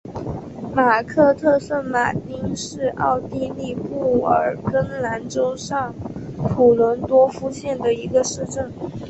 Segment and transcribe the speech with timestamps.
[0.73, 5.93] 马克特圣马丁是奥地利布尔根兰州上
[6.49, 8.73] 普伦多夫县的一个市镇。